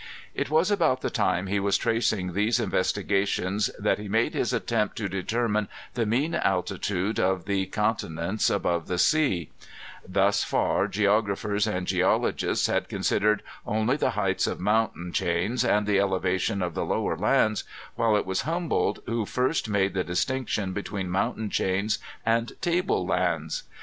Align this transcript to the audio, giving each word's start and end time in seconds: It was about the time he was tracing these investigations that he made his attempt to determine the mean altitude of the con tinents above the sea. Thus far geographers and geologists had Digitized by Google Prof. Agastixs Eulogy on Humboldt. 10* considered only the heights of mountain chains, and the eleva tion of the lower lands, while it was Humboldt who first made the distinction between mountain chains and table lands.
It 0.33 0.49
was 0.49 0.71
about 0.71 1.01
the 1.01 1.11
time 1.11 1.45
he 1.45 1.59
was 1.59 1.77
tracing 1.77 2.33
these 2.33 2.59
investigations 2.59 3.69
that 3.77 3.99
he 3.99 4.07
made 4.07 4.33
his 4.33 4.51
attempt 4.51 4.95
to 4.95 5.07
determine 5.07 5.67
the 5.93 6.07
mean 6.07 6.33
altitude 6.33 7.19
of 7.19 7.45
the 7.45 7.67
con 7.67 7.93
tinents 7.97 8.49
above 8.49 8.87
the 8.87 8.97
sea. 8.97 9.51
Thus 10.03 10.43
far 10.43 10.87
geographers 10.87 11.67
and 11.67 11.85
geologists 11.85 12.65
had 12.65 12.85
Digitized 12.85 12.85
by 12.85 12.85
Google 12.85 12.97
Prof. 12.97 12.97
Agastixs 12.97 13.11
Eulogy 13.13 13.21
on 13.21 13.21
Humboldt. 13.21 13.41
10* 13.43 13.43
considered 13.43 13.43
only 13.67 13.97
the 13.97 14.09
heights 14.09 14.47
of 14.47 14.59
mountain 14.59 15.11
chains, 15.13 15.65
and 15.65 15.85
the 15.85 15.97
eleva 15.97 16.39
tion 16.39 16.61
of 16.63 16.73
the 16.73 16.85
lower 16.85 17.15
lands, 17.17 17.63
while 17.93 18.15
it 18.17 18.25
was 18.25 18.41
Humboldt 18.41 18.99
who 19.05 19.25
first 19.27 19.69
made 19.69 19.93
the 19.93 20.03
distinction 20.03 20.73
between 20.73 21.11
mountain 21.11 21.51
chains 21.51 21.99
and 22.25 22.59
table 22.59 23.05
lands. 23.05 23.65